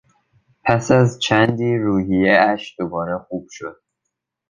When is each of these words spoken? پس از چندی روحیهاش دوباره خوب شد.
پس 0.65 0.91
از 0.91 1.19
چندی 1.19 1.77
روحیهاش 1.77 2.75
دوباره 2.77 3.17
خوب 3.17 3.47
شد. 3.49 3.81